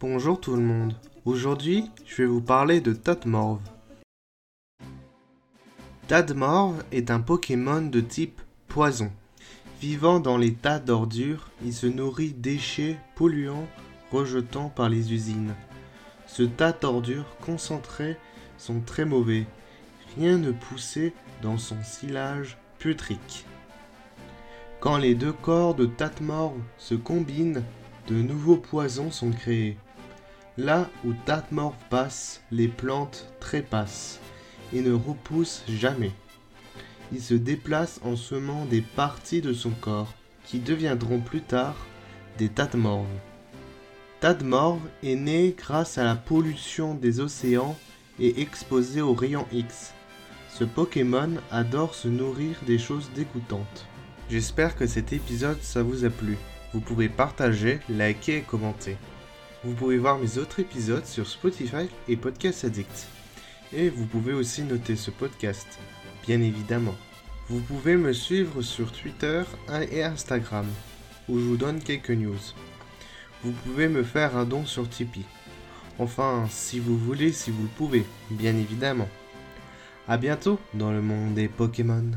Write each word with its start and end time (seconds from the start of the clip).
Bonjour 0.00 0.40
tout 0.40 0.54
le 0.54 0.62
monde. 0.62 0.94
Aujourd'hui, 1.24 1.90
je 2.06 2.22
vais 2.22 2.28
vous 2.28 2.40
parler 2.40 2.80
de 2.80 2.92
Tadmorv. 2.92 3.58
Tadmorv 6.06 6.84
est 6.92 7.10
un 7.10 7.18
Pokémon 7.18 7.82
de 7.82 8.00
type 8.00 8.40
poison. 8.68 9.10
Vivant 9.80 10.20
dans 10.20 10.36
les 10.36 10.54
tas 10.54 10.78
d'ordures, 10.78 11.50
il 11.64 11.74
se 11.74 11.88
nourrit 11.88 12.30
déchets 12.32 12.96
polluants 13.16 13.66
rejetant 14.12 14.68
par 14.68 14.88
les 14.88 15.12
usines. 15.12 15.56
Ce 16.28 16.44
tas 16.44 16.70
d'ordures 16.70 17.36
concentrées 17.44 18.16
sont 18.56 18.78
très 18.78 19.04
mauvais. 19.04 19.46
Rien 20.16 20.38
ne 20.38 20.52
poussait 20.52 21.12
dans 21.42 21.58
son 21.58 21.82
silage 21.82 22.56
putrique. 22.78 23.46
Quand 24.78 24.96
les 24.96 25.16
deux 25.16 25.32
corps 25.32 25.74
de 25.74 25.86
Tatmorv 25.86 26.54
se 26.76 26.94
combinent, 26.94 27.64
de 28.06 28.14
nouveaux 28.14 28.58
poisons 28.58 29.10
sont 29.10 29.32
créés. 29.32 29.76
Là 30.58 30.90
où 31.04 31.12
Tatmorv 31.24 31.76
passe, 31.88 32.42
les 32.50 32.66
plantes 32.66 33.32
trépassent 33.38 34.18
et 34.72 34.80
ne 34.80 34.92
repoussent 34.92 35.62
jamais. 35.68 36.10
Il 37.12 37.22
se 37.22 37.34
déplace 37.34 38.00
en 38.02 38.16
semant 38.16 38.64
des 38.64 38.82
parties 38.82 39.40
de 39.40 39.52
son 39.52 39.70
corps 39.70 40.12
qui 40.44 40.58
deviendront 40.58 41.20
plus 41.20 41.42
tard 41.42 41.76
des 42.38 42.48
Tatmorves. 42.48 43.06
Tadmorv 44.18 44.80
est 45.04 45.14
né 45.14 45.54
grâce 45.56 45.96
à 45.96 46.02
la 46.02 46.16
pollution 46.16 46.94
des 46.96 47.20
océans 47.20 47.76
et 48.18 48.40
exposé 48.40 49.00
aux 49.00 49.14
rayons 49.14 49.46
X. 49.52 49.94
Ce 50.52 50.64
Pokémon 50.64 51.34
adore 51.52 51.94
se 51.94 52.08
nourrir 52.08 52.56
des 52.66 52.78
choses 52.78 53.10
dégoûtantes. 53.14 53.86
J'espère 54.28 54.74
que 54.74 54.88
cet 54.88 55.12
épisode 55.12 55.62
ça 55.62 55.84
vous 55.84 56.04
a 56.04 56.10
plu. 56.10 56.36
Vous 56.74 56.80
pouvez 56.80 57.08
partager, 57.08 57.78
liker 57.88 58.38
et 58.38 58.42
commenter. 58.42 58.96
Vous 59.64 59.74
pouvez 59.74 59.98
voir 59.98 60.18
mes 60.18 60.38
autres 60.38 60.60
épisodes 60.60 61.04
sur 61.04 61.26
Spotify 61.26 61.88
et 62.06 62.16
Podcast 62.16 62.64
Addict. 62.64 63.08
Et 63.72 63.88
vous 63.88 64.06
pouvez 64.06 64.32
aussi 64.32 64.62
noter 64.62 64.94
ce 64.94 65.10
podcast, 65.10 65.66
bien 66.24 66.40
évidemment. 66.40 66.94
Vous 67.48 67.60
pouvez 67.60 67.96
me 67.96 68.12
suivre 68.12 68.62
sur 68.62 68.92
Twitter 68.92 69.42
et 69.90 70.04
Instagram, 70.04 70.66
où 71.28 71.40
je 71.40 71.44
vous 71.44 71.56
donne 71.56 71.80
quelques 71.80 72.10
news. 72.10 72.38
Vous 73.42 73.50
pouvez 73.50 73.88
me 73.88 74.04
faire 74.04 74.36
un 74.36 74.44
don 74.44 74.64
sur 74.64 74.88
Tipeee. 74.88 75.24
Enfin, 75.98 76.46
si 76.48 76.78
vous 76.78 76.96
voulez, 76.96 77.32
si 77.32 77.50
vous 77.50 77.62
le 77.62 77.68
pouvez, 77.76 78.04
bien 78.30 78.56
évidemment. 78.56 79.08
A 80.06 80.18
bientôt 80.18 80.60
dans 80.72 80.92
le 80.92 81.02
monde 81.02 81.34
des 81.34 81.48
Pokémon. 81.48 82.12